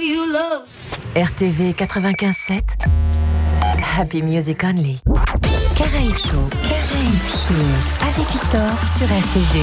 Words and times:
you 0.00 0.32
love. 0.32 0.66
RTV 1.14 1.74
95.7 1.74 2.62
Happy 3.80 4.22
Music 4.22 4.64
Only. 4.64 5.00
Caraïbes 5.76 6.18
Show, 6.18 6.48
Caraïbes 6.62 7.34
avec 8.02 8.28
Victor 8.30 8.88
sur 8.96 9.06
RTV. 9.06 9.60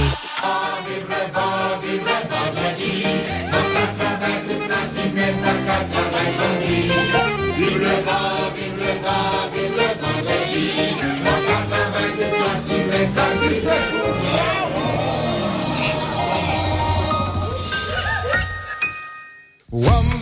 One 19.74 20.21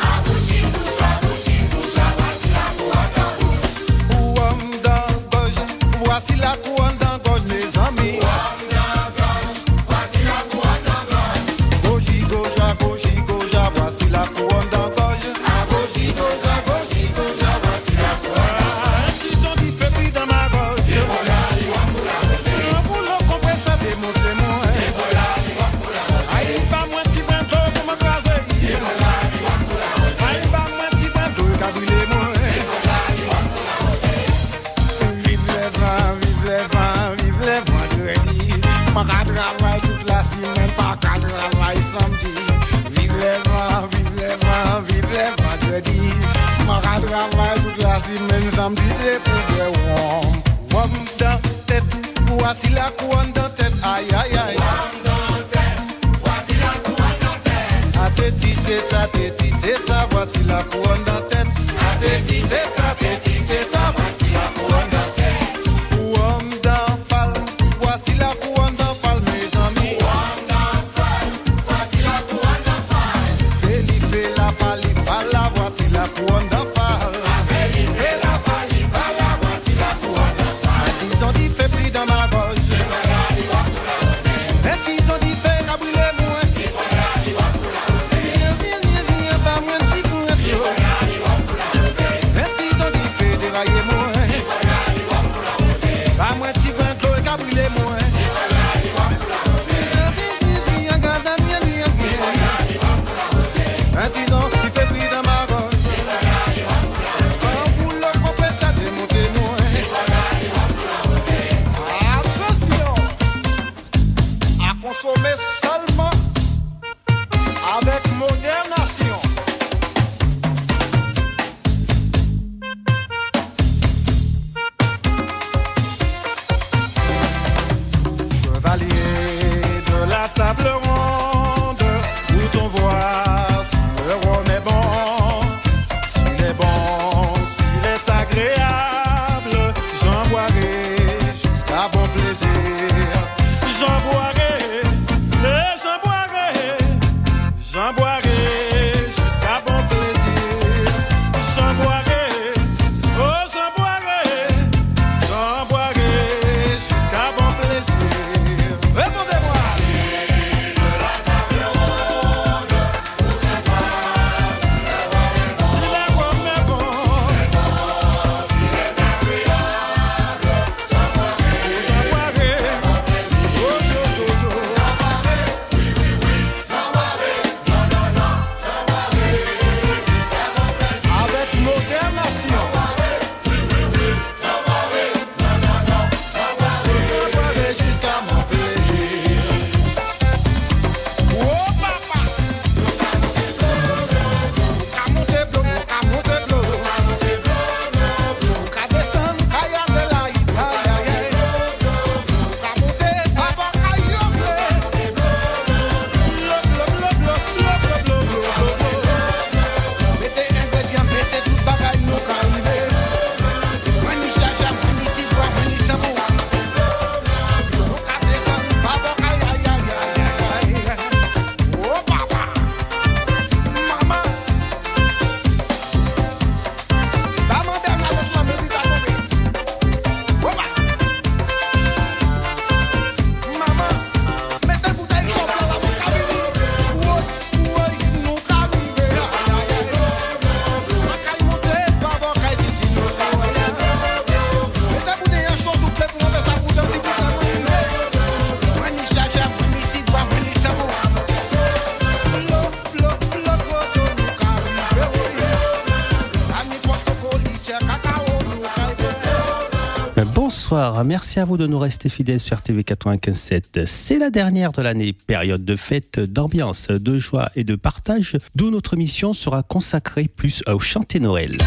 Merci 261.03 261.41
à 261.41 261.45
vous 261.45 261.57
de 261.57 261.67
nous 261.67 261.79
rester 261.79 262.07
fidèles 262.07 262.39
sur 262.39 262.57
RTV 262.57 262.83
95.7. 262.83 263.85
C'est 263.85 264.17
la 264.17 264.29
dernière 264.29 264.71
de 264.71 264.81
l'année, 264.81 265.11
période 265.11 265.65
de 265.65 265.75
fête, 265.75 266.19
d'ambiance, 266.19 266.87
de 266.87 267.19
joie 267.19 267.51
et 267.57 267.65
de 267.65 267.75
partage, 267.75 268.37
d'où 268.55 268.69
notre 268.69 268.95
mission 268.95 269.33
sera 269.33 269.63
consacrée 269.63 270.29
plus 270.33 270.63
au 270.67 270.79
chanté 270.79 271.19
Noël. 271.19 271.57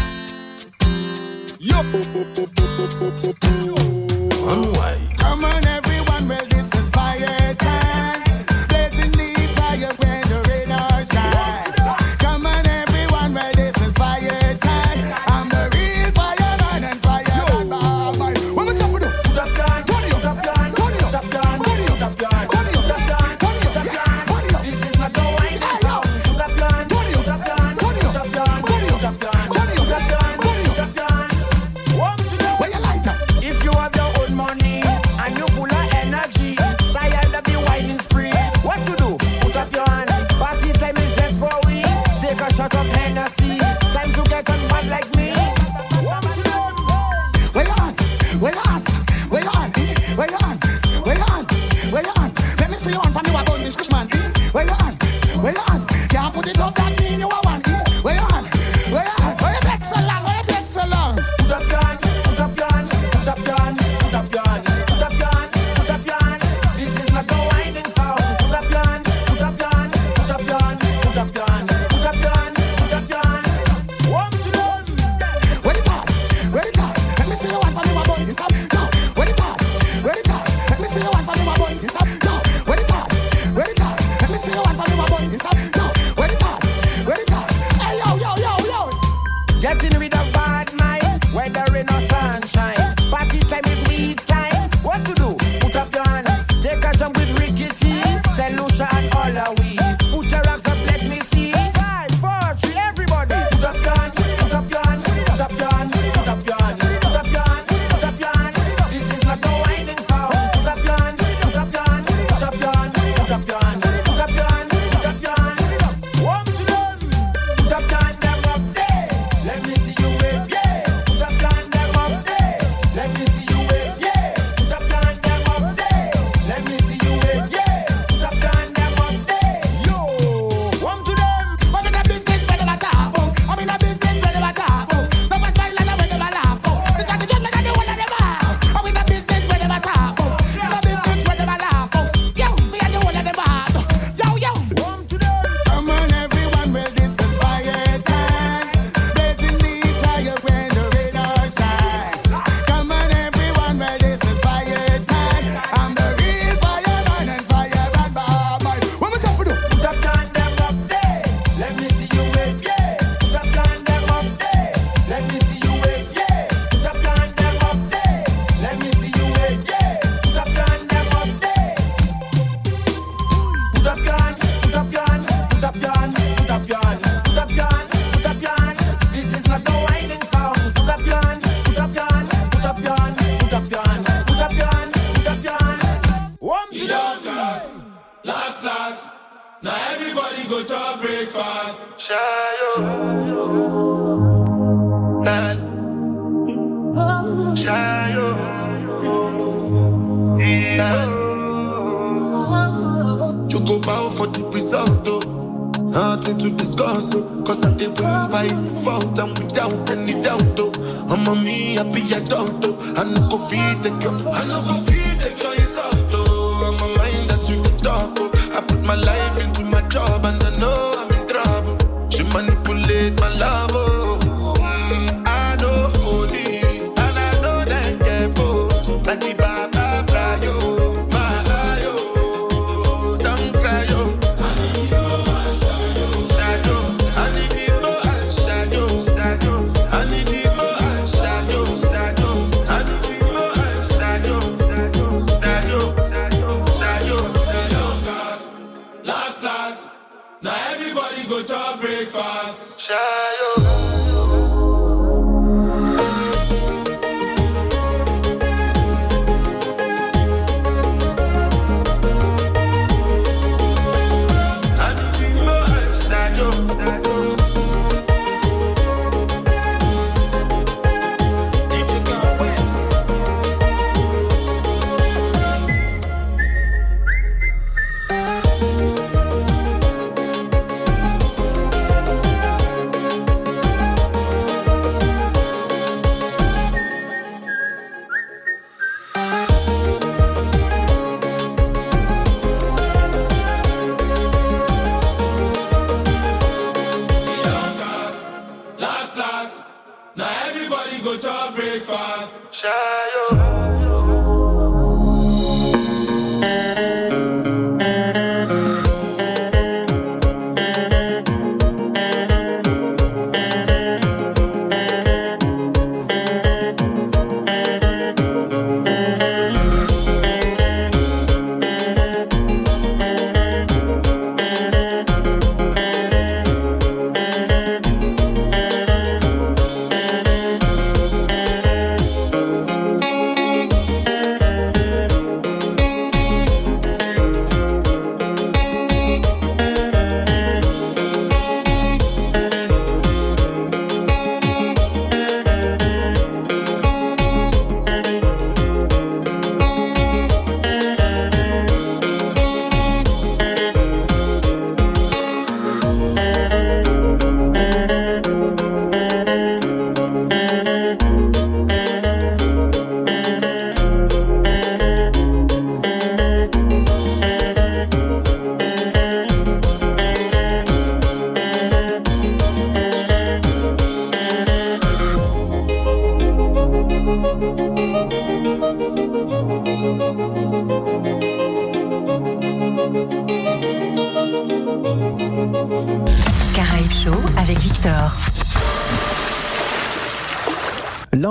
last, 1.61 2.24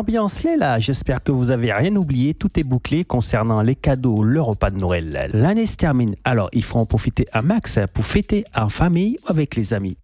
L'ambiance 0.05 0.43
l'est 0.43 0.59
là, 0.59 0.79
j'espère 0.81 1.23
que 1.23 1.33
vous 1.33 1.51
avez 1.51 1.73
rien 1.73 1.97
oublié, 1.97 2.35
tout 2.35 2.61
est 2.61 2.63
bouclé 2.63 3.07
concernant 3.07 3.63
les 3.63 3.75
cadeaux, 3.75 4.23
le 4.23 4.43
repas 4.43 4.71
de 4.71 4.77
Noël. 4.77 5.31
L'année 5.33 5.65
se 5.65 5.77
termine, 5.77 6.15
alors 6.25 6.51
il 6.53 6.63
faut 6.63 6.79
en 6.79 6.85
profiter 6.85 7.27
un 7.33 7.41
max 7.41 7.79
pour 7.95 8.05
fêter 8.05 8.45
en 8.55 8.69
famille 8.69 9.17
ou 9.25 9.31
avec 9.31 9.57
les 9.57 9.73
amis. 9.73 9.97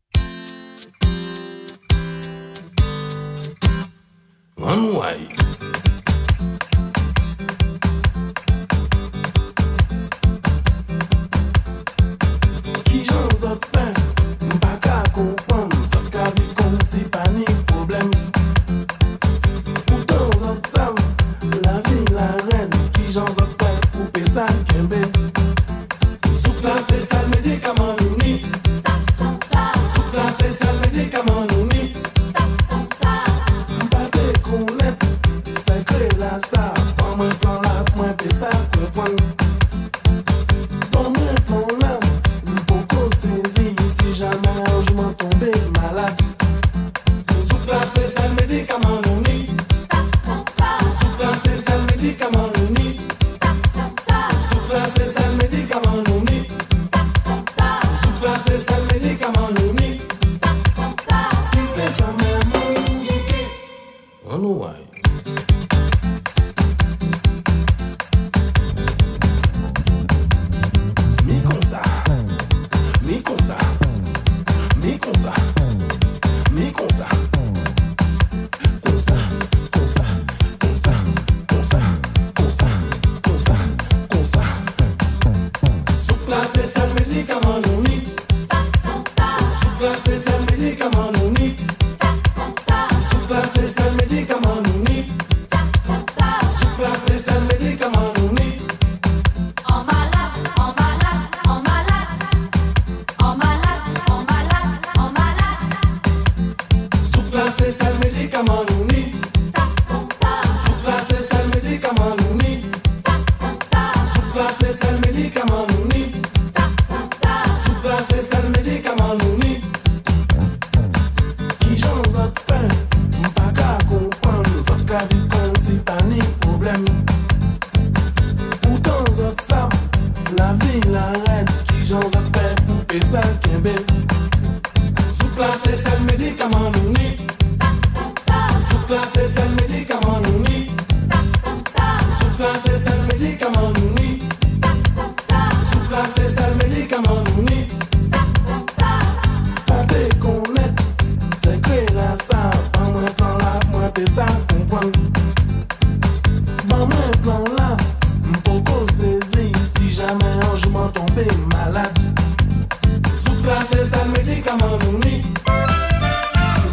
sal 164.00 164.08
médicament 164.08 164.78
ni 165.04 165.22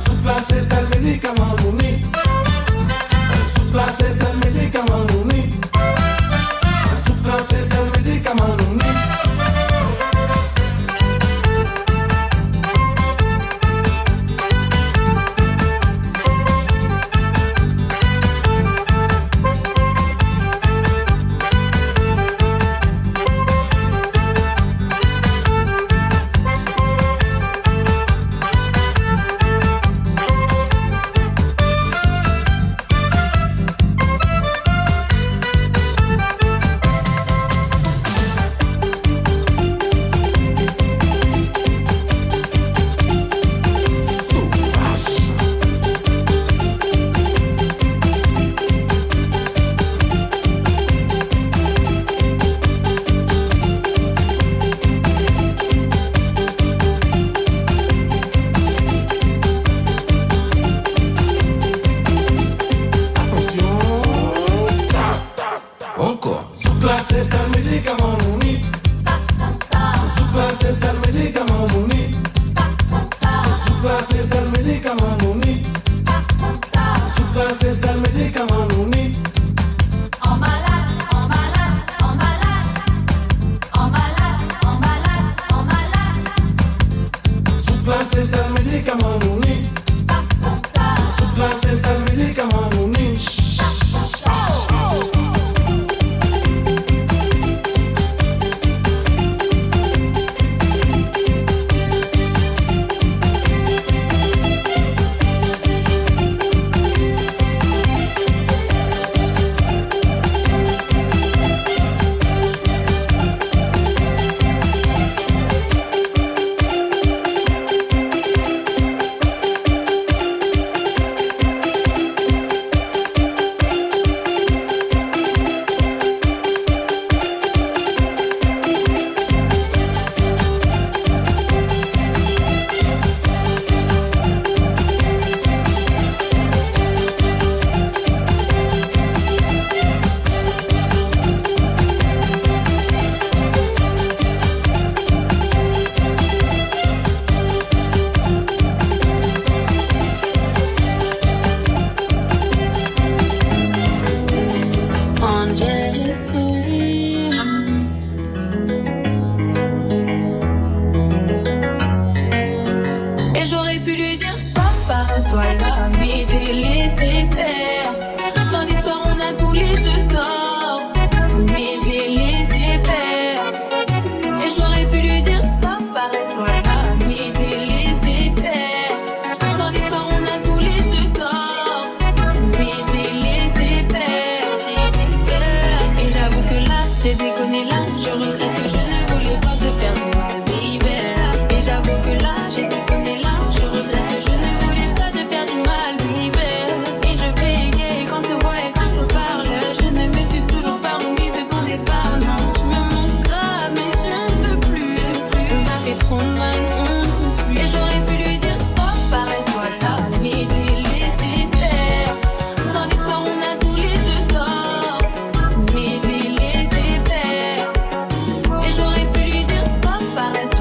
sous-classé 0.04 0.64
sal 0.64 0.86
médicament 0.94 1.60
ni 1.82 1.92
sous-classé 3.54 4.14
sal 4.14 4.37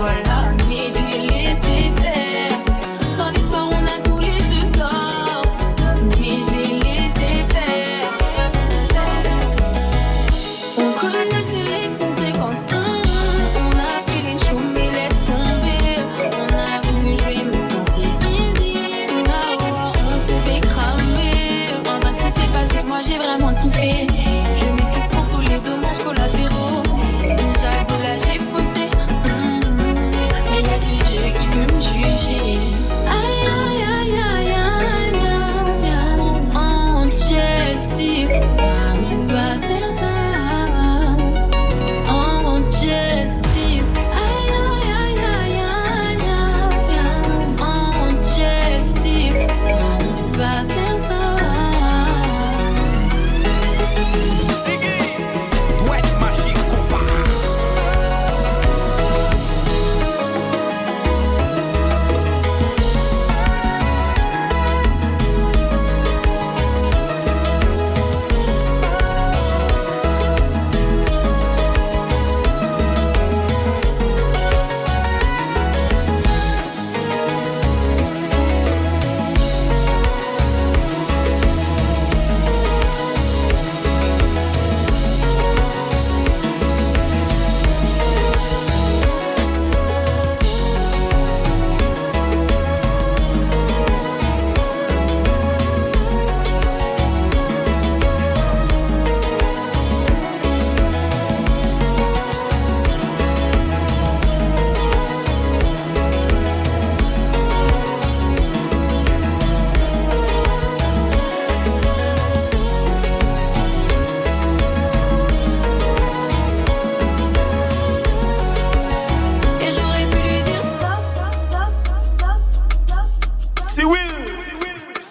Ça 0.07 0.46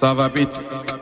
va 0.03 0.27
vite. 0.27 0.94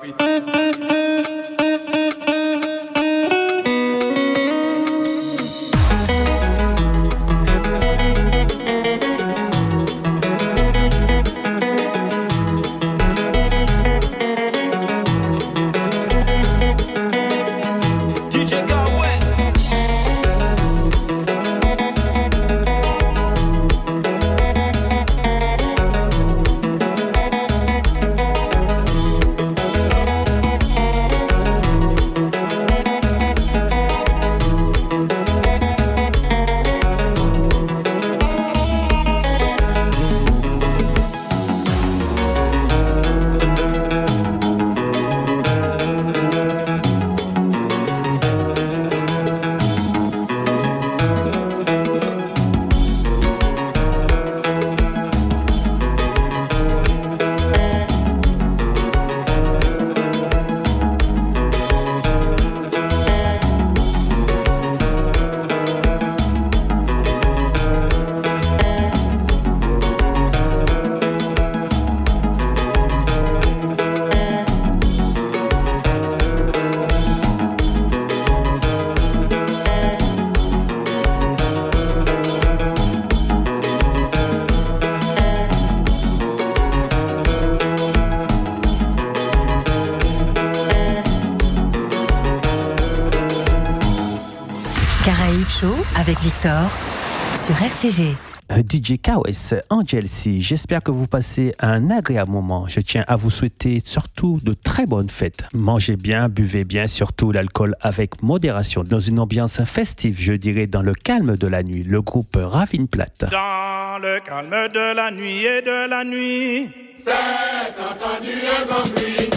sur 97.43 97.55
RTG. 97.55 98.15
Euh, 98.53 98.61
DJ 98.61 99.01
Kawes, 99.01 99.61
Angel 99.69 100.07
C, 100.07 100.39
j'espère 100.39 100.81
que 100.81 100.91
vous 100.91 101.07
passez 101.07 101.53
un 101.59 101.89
agréable 101.89 102.31
moment. 102.31 102.67
Je 102.67 102.79
tiens 102.79 103.03
à 103.05 103.17
vous 103.17 103.29
souhaiter 103.29 103.81
surtout 103.83 104.39
de 104.41 104.53
très 104.53 104.85
bonnes 104.85 105.09
fêtes. 105.09 105.43
Mangez 105.53 105.97
bien, 105.97 106.29
buvez 106.29 106.63
bien, 106.63 106.87
surtout 106.87 107.33
l'alcool 107.33 107.75
avec 107.81 108.23
modération. 108.23 108.83
Dans 108.85 109.01
une 109.01 109.19
ambiance 109.19 109.61
festive, 109.65 110.15
je 110.21 110.31
dirais 110.31 110.67
dans 110.67 110.81
le 110.81 110.93
calme 110.93 111.35
de 111.35 111.47
la 111.47 111.63
nuit, 111.63 111.83
le 111.83 112.01
groupe 112.01 112.37
Ravine 112.41 112.87
Plate. 112.87 113.25
Dans 113.29 113.99
le 114.01 114.21
calme 114.21 114.71
de 114.73 114.95
la 114.95 115.11
nuit 115.11 115.43
et 115.43 115.61
de 115.61 115.89
la 115.89 116.05
nuit, 116.05 116.69
c'est 116.95 117.11
entendu 117.11 118.31
un 118.57 118.65
grand 118.65 118.87
bruit. 118.93 119.29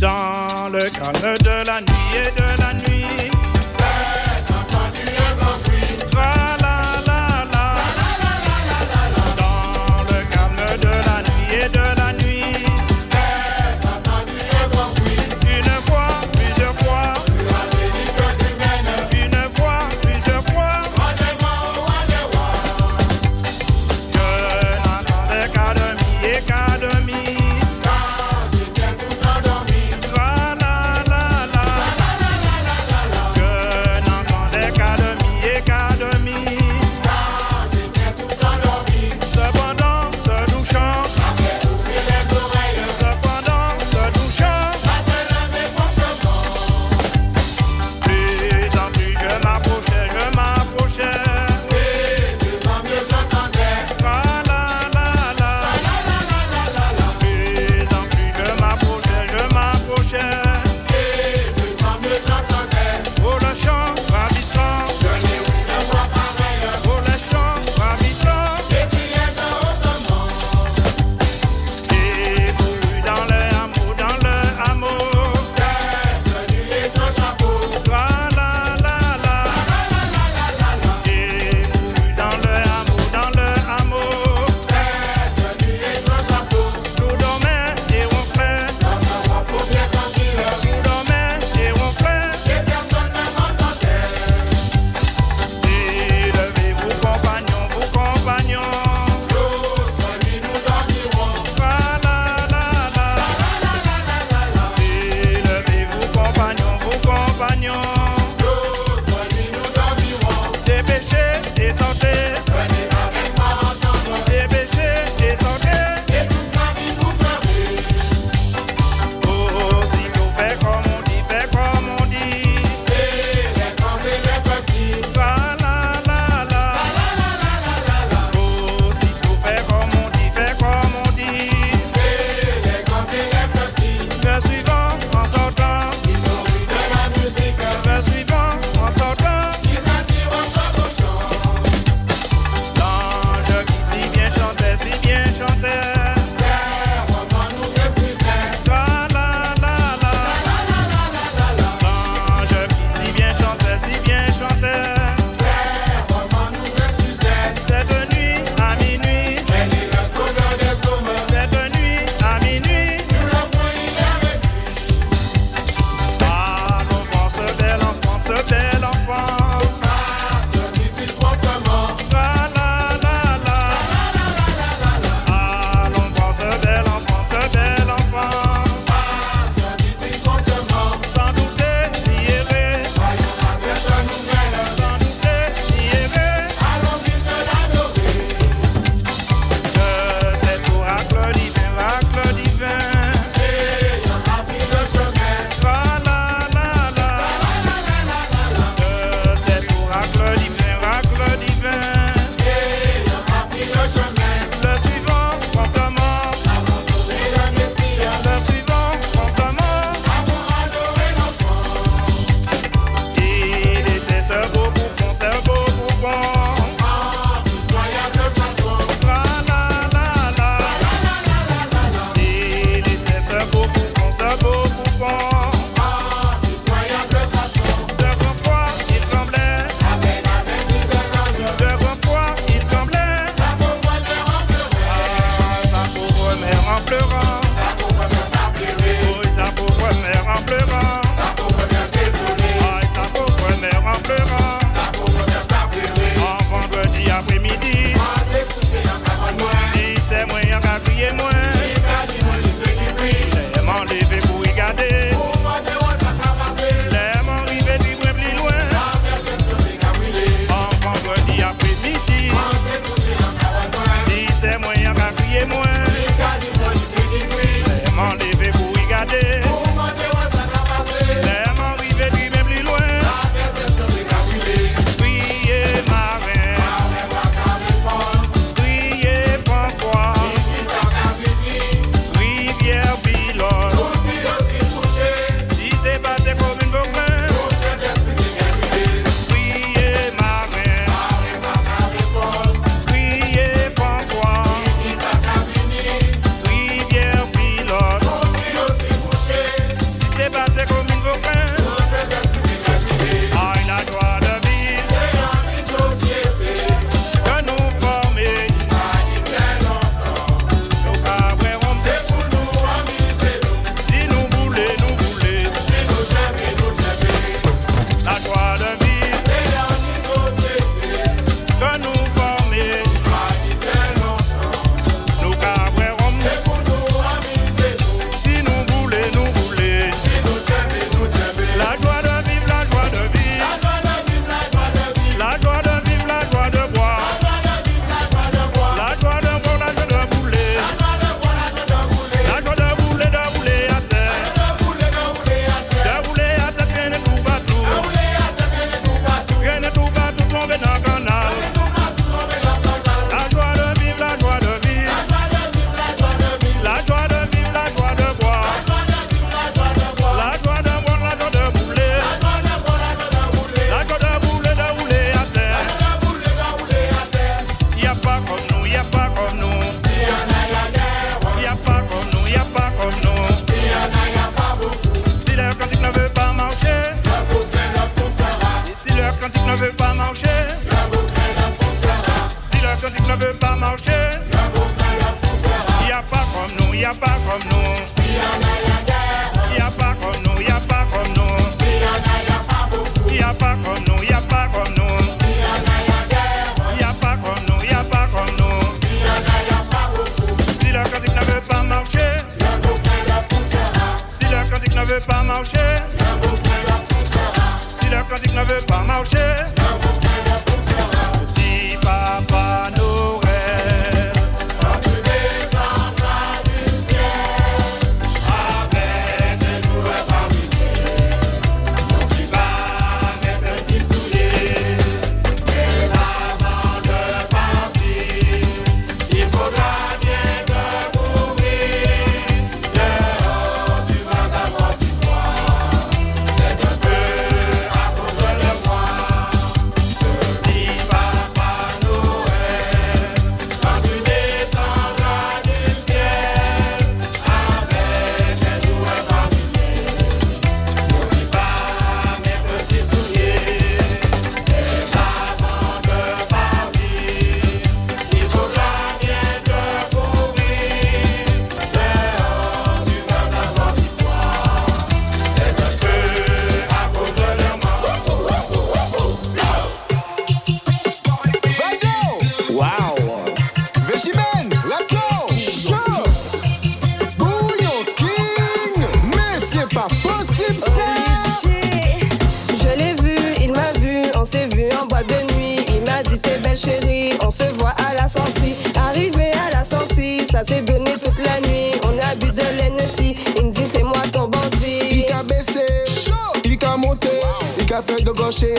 Dans 0.00 0.70
le 0.70 0.90
calme 0.90 1.36
de 1.36 1.66
la 1.66 1.80
nuit 1.82 2.16
et 2.16 2.40
de 2.40 2.58
la 2.58 2.72
nuit. 2.72 2.81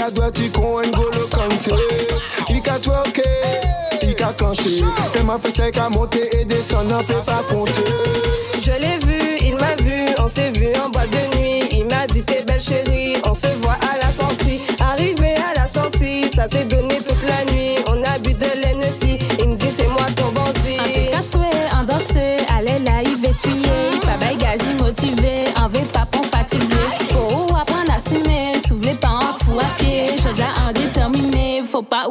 Fait 0.03 0.11
de 0.11 0.19
gauche 0.19 0.33
et 0.33 0.39
à 0.39 0.39
droite, 0.39 0.39
il 0.39 0.51
con 0.51 0.81
N'Golo 0.81 1.27
Kanté. 1.27 1.71
Il 2.49 2.69
a 2.69 2.79
twerké, 2.79 3.21
il 4.03 4.23
a 4.23 4.33
canché. 4.33 4.83
Tellement 5.11 5.39
fait 5.39 5.53
c'est 5.55 5.71
qu'à 5.71 5.89
monter 5.89 6.12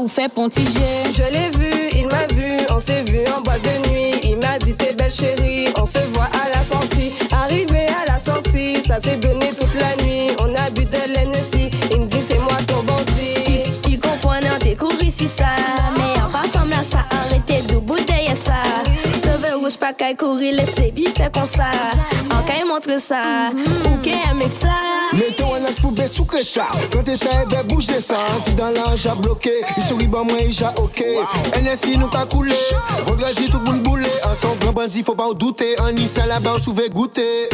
ou 0.03 0.29
pontiger. 0.35 1.05
Je 1.15 1.23
l'ai 1.23 1.51
vu, 1.57 1.91
il 1.95 2.07
m'a 2.07 2.27
vu, 2.35 2.57
on 2.71 2.81
s'est 2.81 3.05
vu 3.05 3.21
en 3.37 3.41
boîte 3.43 3.63
de 3.63 3.89
nuit. 3.89 4.15
Il 4.25 4.37
m'a 4.39 4.59
dit 4.59 4.75
t'es 4.75 4.95
belle 4.95 5.13
chérie, 5.13 5.69
on 5.77 5.87
se 5.87 5.99
voit 6.13 6.29
à 6.45 6.57
la 6.57 6.63
sortie. 6.65 7.13
Arrivé 7.31 7.87
à 8.03 8.13
la 8.13 8.19
sortie, 8.19 8.83
ça 8.87 9.01
s'est 9.01 9.19
donné 9.19 9.51
toute 9.51 9.75
la 9.75 10.05
nuit. 10.05 10.31
On 10.39 10.53
a 10.55 10.71
bu 10.71 10.85
de 10.85 11.15
l'Hennessy, 11.15 11.71
il 11.91 12.01
me 12.01 12.07
dit 12.07 12.23
c'est 12.27 12.39
moi 12.39 12.57
ton 12.67 12.83
bandit. 12.83 13.63
Qui 13.83 13.99
comprend 13.99 14.35
en 14.35 14.59
découvrir 14.59 15.13
si 15.17 15.29
ça 15.29 15.55
Pas 19.93 20.07
qu'à 20.07 20.15
courir 20.15 20.55
laissez 20.55 20.91
vite 20.91 21.23
comme 21.33 21.45
ça 21.45 21.71
En 22.35 22.43
qu'à 22.45 22.65
montre 22.65 22.99
ça 22.99 23.51
Ou 23.53 23.97
qu'à 24.01 24.31
aimer 24.31 24.49
ça 24.49 24.69
Mettons 25.13 25.55
un 25.55 25.65
as 25.65 25.79
pour 25.81 25.93
baisser 25.93 26.15
sous 26.15 26.27
ça. 26.43 26.67
Quand 26.91 27.03
t'es 27.03 27.17
ça, 27.17 27.29
elle 27.43 27.49
va 27.55 27.63
bouger 27.65 28.01
ça. 28.01 28.25
Si 28.47 28.55
dans 28.55 28.71
l'ange 28.71 29.07
a 29.07 29.15
bloqué, 29.15 29.61
il 29.77 29.83
sourit 29.83 30.07
bon, 30.07 30.25
moi, 30.25 30.39
il 30.41 30.65
a 30.65 30.73
ok. 30.79 31.05
NSI 31.63 31.99
nous 31.99 32.09
qu'a 32.09 32.25
coulé. 32.25 32.57
Regarde 33.07 33.35
tout 33.35 33.59
le 33.59 33.65
monde 33.65 33.83
boulé. 33.83 34.09
Ensemble, 34.25 34.59
grand 34.61 34.73
bandit, 34.73 35.03
faut 35.03 35.15
pas 35.15 35.27
en 35.27 35.35
douter. 35.35 35.79
En 35.81 35.93
Nice, 35.93 36.17
là-bas, 36.17 36.53
on 36.57 36.59
souvait 36.59 36.89
goûter. 36.89 37.51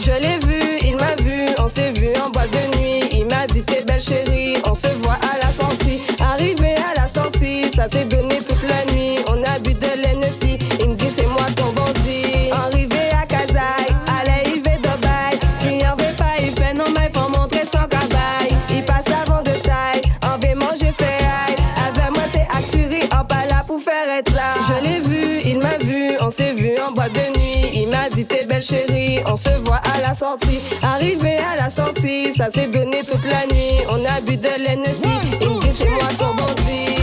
Je 0.00 0.10
l'ai 0.10 0.38
vu, 0.46 0.60
il 0.82 0.96
m'a 0.96 1.14
vu, 1.22 1.46
on 1.58 1.68
s'est 1.68 1.92
vu 1.92 2.08
en 2.24 2.30
boîte 2.30 2.50
de 2.50 2.78
nuit. 2.78 3.00
Il 3.12 3.26
m'a 3.26 3.46
dit 3.46 3.62
t'es 3.62 3.84
belle 3.84 4.00
chérie, 4.00 4.56
on 4.64 4.74
se 4.74 4.88
voit 5.02 5.18
à 5.32 5.44
la 5.44 5.52
sortie. 5.52 6.00
Arrivé 6.20 6.74
à 6.90 7.00
la 7.00 7.06
sortie, 7.06 7.70
ça 7.74 7.88
s'est 7.88 8.06
donné 8.06 8.38
toute 8.38 8.65
chérie, 28.60 29.20
on 29.26 29.36
se 29.36 29.50
voit 29.64 29.80
à 29.94 30.00
la 30.00 30.14
sortie. 30.14 30.60
Arrivé 30.82 31.36
à 31.38 31.56
la 31.56 31.70
sortie, 31.70 32.32
ça 32.32 32.50
s'est 32.50 32.68
donné 32.68 33.02
toute 33.02 33.24
la 33.24 33.46
nuit. 33.46 33.80
On 33.90 34.04
a 34.04 34.20
bu 34.20 34.36
de 34.36 34.48
l'Hennessy, 34.58 35.08
il 35.40 35.48
me 35.48 35.60
dit 35.60 35.72
c'est 35.72 35.88
moi 35.88 36.08
ton 36.18 36.34
bandit. 36.34 36.95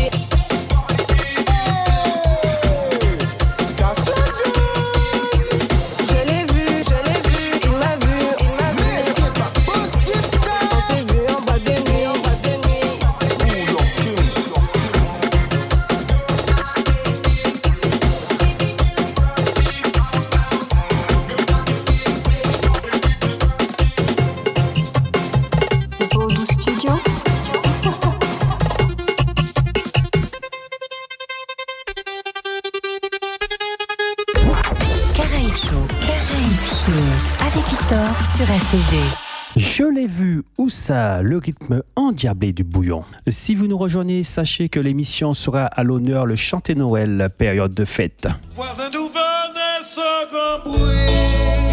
L'ai 39.93 40.07
vu, 40.07 40.43
où 40.57 40.69
ça, 40.69 41.21
le 41.21 41.37
rythme 41.37 41.83
endiablé 41.95 42.51
du 42.51 42.63
bouillon. 42.63 43.03
Si 43.27 43.55
vous 43.55 43.67
nous 43.67 43.77
rejoignez, 43.77 44.23
sachez 44.23 44.69
que 44.69 44.79
l'émission 44.79 45.33
sera 45.33 45.65
à 45.65 45.83
l'honneur 45.83 46.25
le 46.25 46.35
chanté 46.35 46.75
Noël, 46.75 47.29
période 47.37 47.73
de 47.73 47.85
fête. 47.85 48.27
Voisin 48.55 48.89
d'où 48.89 49.07
venait 49.07 49.81
ce 49.81 50.29
grand 50.29 50.63
bruit? 50.63 50.93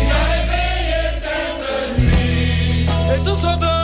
Il 0.03 0.11
a 0.11 0.25
réveillé 0.35 1.03
cette 1.19 1.99
nuit 1.99 2.87
Et 3.15 3.25
tout 3.25 3.37
ça 3.37 3.80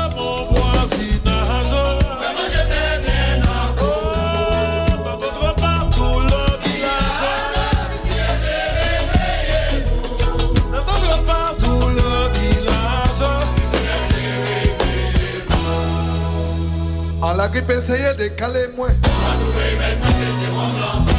En 17.27 17.33
la 17.37 17.49
grippe 17.49 17.71
essayez 17.71 18.15
de 18.15 18.29
caler 18.37 18.69
moins. 18.77 18.87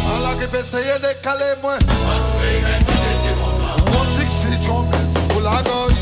En 0.10 0.20
la 0.24 0.36
grippe 0.36 0.56
de 1.00 1.22
caler 1.22 1.54
pour 5.28 5.42
la 5.42 5.62
gauche. 5.64 5.98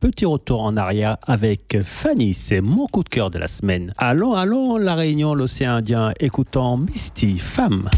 Petit 0.00 0.24
retour 0.24 0.62
en 0.62 0.76
arrière 0.76 1.16
avec 1.26 1.78
Fanny, 1.82 2.34
c'est 2.34 2.60
mon 2.60 2.86
coup 2.86 3.02
de 3.02 3.08
cœur 3.08 3.30
de 3.30 3.38
la 3.38 3.48
semaine. 3.48 3.92
Allons, 3.98 4.34
allons, 4.34 4.76
la 4.76 4.94
Réunion, 4.94 5.34
l'océan 5.34 5.72
Indien, 5.72 6.12
écoutons 6.20 6.76
Misty, 6.76 7.38
femme. 7.38 7.88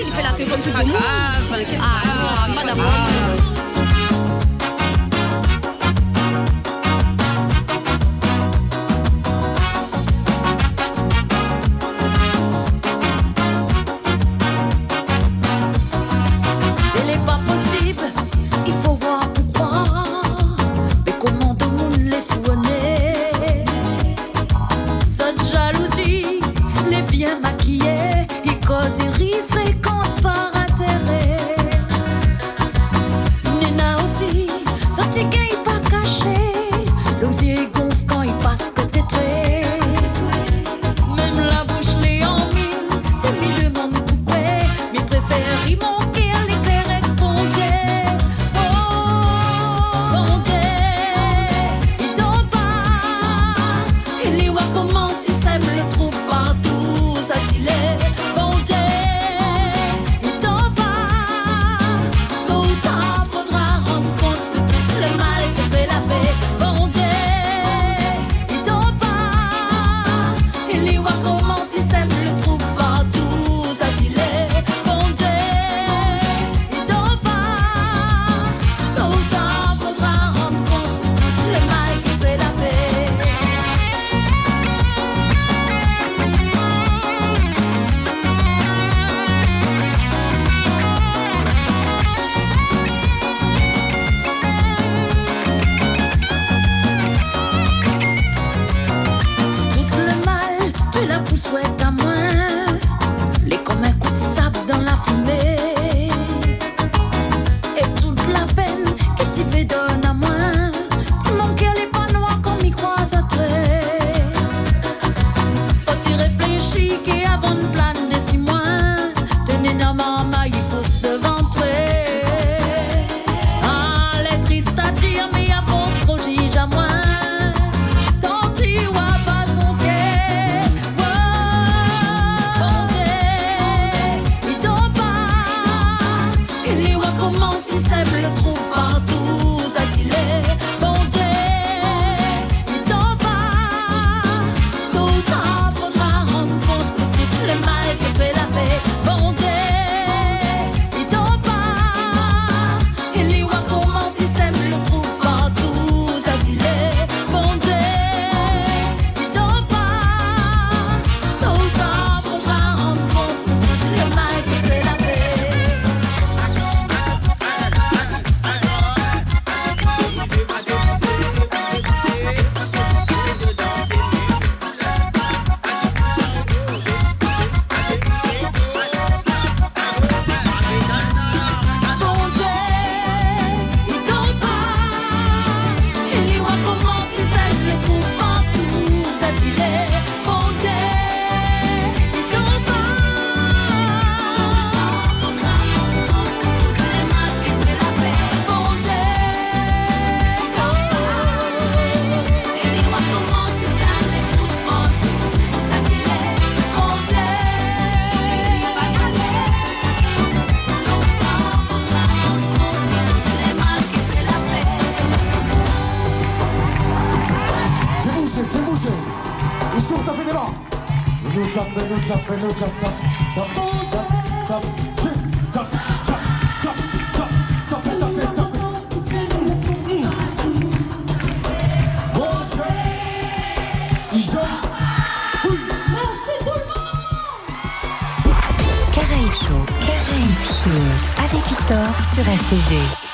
Il 0.00 0.06
rit 0.06 0.12
fréquente 0.12 0.72
par 0.72 0.80
intérêt. 0.80 2.09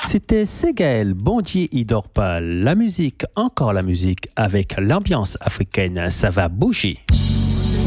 C'était 0.09 0.45
Segael, 0.45 1.15
Bondier, 1.15 1.69
pas. 2.09 2.41
La 2.41 2.75
musique, 2.75 3.25
encore 3.35 3.73
la 3.73 3.83
musique, 3.83 4.29
avec 4.35 4.77
l'ambiance 4.79 5.37
africaine, 5.41 6.09
ça 6.11 6.31
va 6.31 6.49
bouger. 6.49 7.06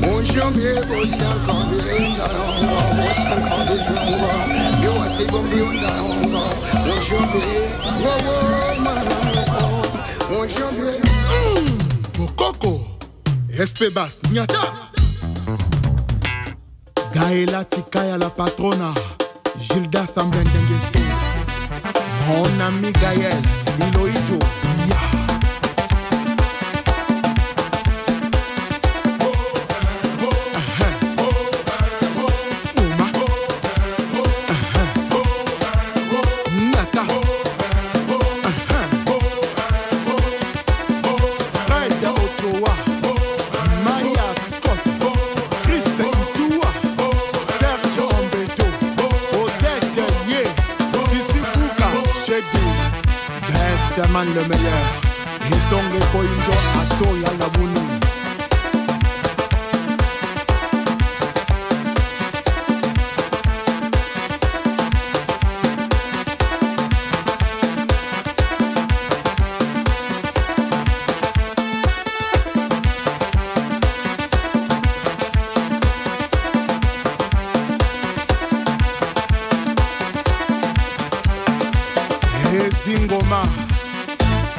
Mujambie 0.02 0.74
bosiankambi 0.88 1.76
ndalongo 2.14 2.80
bosiankambi 2.98 3.74
vyongo 3.74 4.30
biwasibombi 4.82 5.56
ndalongo 5.56 6.44
mujambie 6.86 7.62
wowo 8.04 8.76
manango 8.84 9.88
mujambie 10.32 11.02
bokoko 12.18 12.82
espebas 13.60 14.20
nyata. 14.32 14.60
Gaela 17.14 17.64
tikaya 17.66 18.18
la 18.18 18.30
patrona. 18.30 18.94
Gilda 19.60 20.08
samblendengeso 20.08 21.00
mon 22.28 22.62
ami 22.62 22.92
gael 22.92 23.42
liloijo 23.80 24.40
ya 24.40 24.86
yeah. 24.88 25.19
Batman 54.20 54.36
le 54.36 54.42
meilleur 54.48 54.84
Hidonge 55.46 56.12
koinjo. 56.12 56.60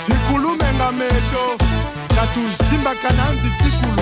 tikulumenga 0.05 0.93
meto 0.93 1.45
katuzimbaka 2.17 3.11
na 3.13 3.33
nzi 3.33 3.51
tikulu 3.51 4.00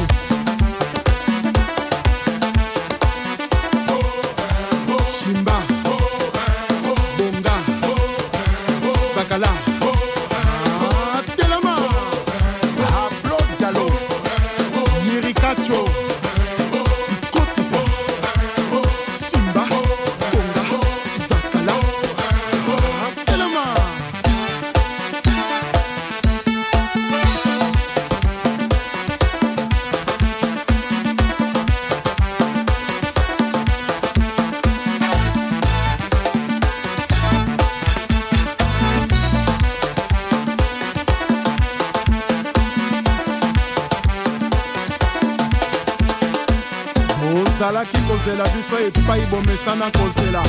epai 49.59 49.77
bomesana 49.79 49.91
kozela 49.91 50.43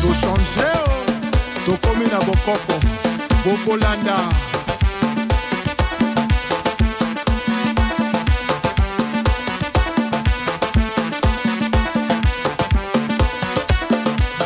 tochange 0.00 0.68
o 0.86 1.66
tokomi 1.66 2.06
na 2.06 2.18
bokoko 2.20 2.80
bokolanda 3.44 4.16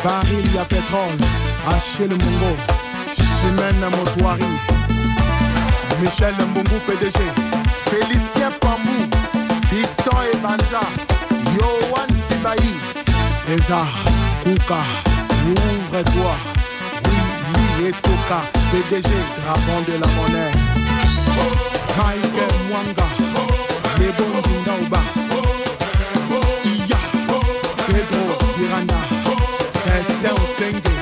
baril 0.03 0.55
ya 0.55 0.65
petrole 0.65 1.17
achel 1.67 2.09
mongo 2.09 2.57
chimene 3.15 3.89
motoari 3.95 4.45
michel 6.01 6.33
mbungu 6.33 6.79
pdg 6.85 7.19
félicien 7.85 8.51
pamou. 8.59 9.07
Fiston 9.69 10.25
ebanja 10.33 11.12
César, 13.45 13.87
Kouka, 14.43 14.79
ouvre-toi, 15.45 16.35
oui, 17.05 17.17
oui 17.79 17.87
et 17.87 17.91
Toka, 17.91 18.41
PDG, 18.71 19.09
dragon 19.43 19.81
de 19.85 19.93
la 19.99 20.07
monnaie. 20.15 20.51
Michael 21.97 22.53
Mwanga, 22.69 23.07
Lebon 23.99 24.41
Jindaouba, 24.47 25.01
Iya, 26.63 26.97
Pedro 27.87 28.25
Miranda, 28.57 28.95
Esther 29.99 30.37
Senge. 30.57 30.92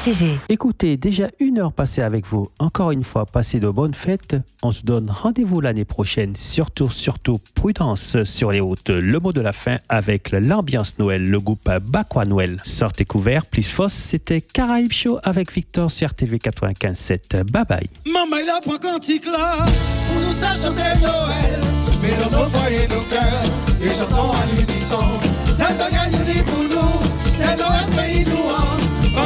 RTG. 0.00 0.38
Écoutez, 0.48 0.96
déjà 0.96 1.28
une 1.40 1.58
heure 1.58 1.72
passée 1.72 2.00
avec 2.00 2.26
vous. 2.26 2.48
Encore 2.58 2.90
une 2.90 3.04
fois, 3.04 3.26
passez 3.26 3.60
de 3.60 3.68
bonnes 3.68 3.92
fêtes. 3.92 4.36
On 4.62 4.72
se 4.72 4.82
donne 4.82 5.10
rendez-vous 5.10 5.60
l'année 5.60 5.84
prochaine. 5.84 6.36
Surtout, 6.36 6.88
surtout, 6.88 7.38
prudence 7.54 8.22
sur 8.24 8.50
les 8.50 8.60
routes. 8.60 8.88
Le 8.88 9.18
mot 9.20 9.32
de 9.32 9.42
la 9.42 9.52
fin 9.52 9.76
avec 9.90 10.30
l'ambiance 10.32 10.98
Noël, 10.98 11.26
le 11.26 11.38
groupe 11.38 11.68
Bakwa 11.82 12.24
Noël. 12.24 12.62
Sortez 12.64 13.04
couvert, 13.04 13.44
plus 13.44 13.66
fausse. 13.66 13.92
C'était 13.92 14.40
Caraïbes 14.40 14.92
Show 14.92 15.18
avec 15.22 15.52
Victor 15.52 15.90
sur 15.90 16.08
RTV 16.08 16.38
95.7. 16.38 17.44
Bye 17.44 17.64
bye. 17.68 17.90
Maman, 18.06 18.36
il 18.42 18.48
a 18.48 18.60
point 18.62 18.78
quantique 18.78 19.26
là, 19.26 19.66
pour 20.08 20.20
nous 20.20 20.32
chanter 20.32 20.98
Noël. 21.02 21.60
Mais 22.02 22.12
dans 22.24 22.38
nos 22.38 22.48
foyers, 22.48 22.88
nos 22.88 23.02
cœurs, 23.02 23.44
et 23.82 23.90
chantons 23.90 24.32
à 24.32 24.46
l'unisson. 24.46 25.04
C'est 25.52 25.76
bagaille 25.76 26.14
unie 26.14 26.42
pour 26.44 26.62
nous, 26.62 27.00
c'est 27.34 27.56
Noël 27.58 27.86
pays 27.94 28.24
nous 28.24 28.79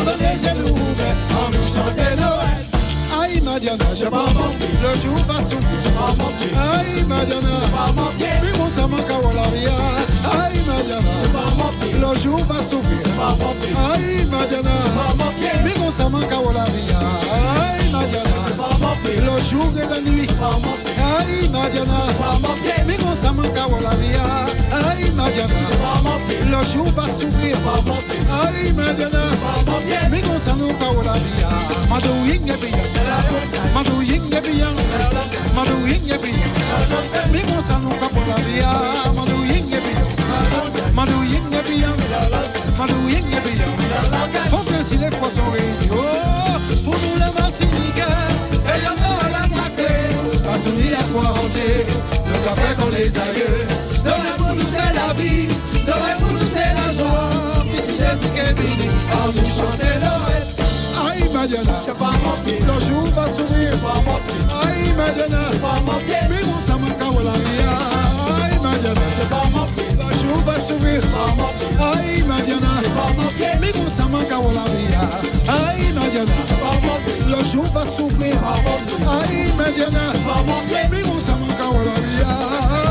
Pendant 0.04 0.18
les 0.18 0.60
nous 0.60 0.68
ouverts, 0.68 1.16
on 1.30 1.48
nous 1.50 1.66
chanter 1.66 2.14
Noël. 2.16 2.60
Aïe, 3.22 3.40
Madiana, 3.40 3.84
je 3.94 4.04
pas 4.04 4.16
manquer, 4.16 4.68
le 4.82 5.00
jour 5.00 5.16
va 5.26 5.40
s'ouvrir, 5.40 5.80
je 5.82 5.90
pas 5.90 6.12
manquer. 6.18 6.50
Aïe, 6.52 7.04
Madiana, 7.04 7.48
je 7.64 7.70
pas 7.70 7.92
manquer, 7.92 8.34
mais 8.42 8.58
mon 8.58 8.68
sa 8.68 8.86
manque 8.86 9.10
à 9.10 9.26
Wallabia. 9.26 9.70
Aïe, 10.28 10.60
Madiana, 10.66 11.12
je 11.22 11.28
pas 11.28 11.50
manquer, 11.56 11.92
le 11.94 12.20
jour 12.22 12.38
va 12.44 12.62
s'ouvrir, 12.62 12.98
je 13.02 13.10
pas 13.12 13.34
manquer. 13.40 13.72
Aïe, 13.94 14.26
Madiana, 14.30 14.70
je 14.84 14.90
pas 14.92 15.24
manquer, 15.24 15.56
mais 15.64 15.74
mon 15.78 15.90
sa 15.90 16.08
manque 16.10 16.32
à 16.32 16.40
Wallabia. 16.40 16.98
Aïe, 17.64 17.88
Madiana, 17.92 18.36
je 18.48 18.52
pas 18.60 18.76
manquer, 18.84 19.16
le 19.24 19.40
jour 19.48 19.72
et 19.78 19.88
la 19.88 20.00
nuit, 20.10 20.26
je 20.28 20.34
pas 20.34 20.58
manquer. 20.60 20.94
Aïe, 21.00 21.48
Madiana, 21.48 21.98
je 22.08 22.16
pas 22.18 22.38
manquer, 22.46 22.82
mais 22.86 22.98
mon 22.98 23.14
sa 23.14 23.32
manque 23.32 23.56
jour 26.72 26.86
va 26.96 27.02
pas. 27.02 27.08
Aïe, 28.44 28.72
pas 28.72 28.92
manquer, 29.70 30.04
mais 30.10 30.22
mon 30.22 30.38
sa 30.38 30.54
manque 30.54 30.82
à 30.82 30.90
Wallabia. 30.92 31.48
Mado 31.90 32.08
yinga 32.26 32.54
biya, 32.54 32.84
mado 33.74 34.02
yinga 34.02 34.40
biya, 34.40 34.68
mado 35.54 35.76
yinga 35.86 36.16
biya. 36.18 36.46
Mi 37.32 37.40
mo 37.52 37.60
sanu 37.60 37.90
ka 38.00 38.08
pola 38.08 38.36
biya, 38.46 38.70
mado 39.14 39.36
yinga 39.44 39.78
biya, 39.84 40.04
mado 40.94 41.22
yinga 41.22 41.60
biya, 41.68 41.90
mado 42.78 42.94
yinga 43.08 43.40
biya. 43.44 43.68
Faut 44.50 44.64
que 44.64 44.82
si 44.82 44.96
les 44.96 45.10
poissons 45.10 45.50
rient, 45.52 45.88
oh, 45.92 46.58
pour 46.84 46.94
nous 46.94 47.16
les 47.16 47.32
Martiniquais, 47.40 48.18
et 48.70 48.78
y'en 48.84 48.98
a 48.98 49.28
la 49.30 49.44
sacrée, 49.48 50.10
qu'on 50.42 50.76
y 50.78 50.94
a 50.94 51.02
foi 51.02 51.22
hanté, 51.22 51.86
le 52.26 52.36
café 52.44 52.74
qu'on 52.76 52.90
les 52.90 53.16
aïeux. 53.18 53.66
Noël 54.04 54.36
pour 54.36 54.54
nous 54.54 54.68
c'est 54.70 54.92
la 54.94 55.14
vie, 55.14 55.48
Noël 55.86 56.16
pour 56.18 56.32
nous 56.32 56.33
c'est 56.54 56.72
la 56.78 56.88
joie, 56.94 57.64
puis 57.68 57.80
si 57.80 57.92
Jésus 57.92 58.30
est 58.38 58.54
venu, 58.54 58.88
on 59.12 59.26
nous 59.26 59.50
chanter 59.58 59.94
Noël. 59.98 60.44
Aïe 61.06 61.28
Madiana, 61.34 61.76
c'est 61.84 61.98
pas 61.98 62.14
mentir. 62.22 62.60
Le 62.62 62.76
jour 62.86 63.06
va 63.16 63.26
s'ouvrir, 63.26 63.70
c'est 63.70 63.82
pas 63.82 63.98
mentir. 64.06 64.42
Aïe 64.62 64.92
Madiana, 64.96 65.42
c'est 65.50 65.60
pas 65.60 65.80
mentir. 65.84 66.22
Mais 66.30 66.42
mon 66.46 66.58
samaka 66.58 67.06
ou 67.10 67.20
la 67.26 67.32
ria. 67.32 67.72
Aïe 68.44 68.58
Madiana, 68.62 69.06
c'est 69.16 69.28
pas. 69.28 69.42
Le 69.98 70.14
jour 70.22 70.38
va 70.46 70.52
pas 70.52 71.30
mentir. 71.36 71.70
Aïe 71.80 72.22
Madiana, 72.22 72.72
c'est 72.82 72.94
pas 72.94 73.10
mentir. 73.18 73.54
Mais 73.60 73.72
mon 73.74 73.88
samaka 73.88 74.38
ou 74.38 74.52
la 74.54 74.64
ria. 74.70 75.04
Aïe 75.48 75.90
pas 75.94 76.76
mentir. 76.86 77.26
Le 77.26 77.44
jour 77.44 77.66
va 77.74 77.84
s'ouvrir, 77.84 78.36
pas. 78.38 79.18
Aïe 79.18 79.52
Madiana, 79.58 80.12
c'est 80.12 80.24
pas 80.24 80.42
mentir. 80.46 80.88
Mais 80.90 81.02
mon 81.02 81.18
samaka 81.18 81.66
ou 81.70 81.82
la 81.84 81.94
ria. 81.94 82.83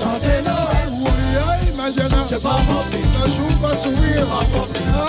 Chante 0.00 0.42
la 0.46 0.49
Madiana. 1.90 2.24
C'est 2.28 2.42
pas 2.42 2.50
mentir. 2.50 3.00
Le 3.20 3.26
jour 3.26 3.50
va 3.60 3.74
sourire. 3.74 4.26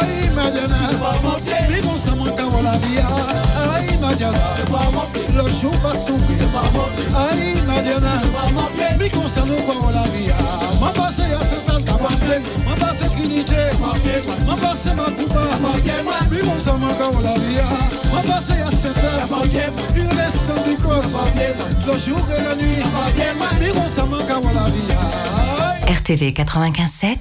Aïe, 0.02 0.30
Madiana. 0.36 0.76
C'est 0.90 1.00
pas 1.00 1.16
mentir. 1.22 1.56
Mais 1.70 1.82
on 1.86 1.96
s'en 1.96 2.16
manque 2.16 2.40
à 2.40 2.64
la 2.64 2.78
vie. 2.78 2.98
Aïe, 2.98 3.98
Madiana. 4.02 4.38
C'est 4.58 4.72
pas 4.72 4.90
mentir. 4.90 5.22
Le 5.36 5.50
jour 5.52 5.74
va 5.84 5.94
s'ouvrir. 5.94 6.38
C'est 6.38 6.52
pas 6.52 6.66
mentir. 6.74 7.06
Aïe, 7.16 7.62
Madiana. 7.68 8.22
C'est 8.24 8.34
pas 8.34 8.50
mentir. 8.54 8.98
Mais 8.98 9.10
concerne 9.10 9.52
quoi 9.66 9.92
la 9.94 10.04
vie. 10.10 10.30
Ma 10.82 10.88
passe 10.90 11.20
à 11.20 11.44
Saint-Anne, 11.44 11.84
Ma 12.68 12.76
passe 12.76 13.10
Trinité. 13.12 13.56
Ma 14.48 14.56
passe 14.56 14.86
ma 14.98 15.12
coupa. 15.12 15.42
Mais 16.32 16.42
on 16.44 16.60
s'en 16.60 16.78
manque 16.80 17.00
à 17.00 17.24
la 17.24 17.38
vie. 17.38 17.62
Ma 18.14 18.22
passe 18.22 18.50
à 18.50 18.72
Saint-Anne. 18.72 19.74
Il 19.96 20.08
reste 20.18 20.38
sans 20.48 20.64
du 20.68 20.78
cause. 20.78 21.18
Le 21.86 21.98
jour 21.98 22.28
et 22.36 22.44
la 22.44 22.56
nuit. 22.56 22.82
Mais 23.60 23.72
on 23.72 23.88
s'en 23.88 24.08
manque 24.08 24.30
à 24.30 24.54
la 24.54 24.70
vie. 24.70 25.41
RTV 25.88 26.34
95.7, 26.34 27.18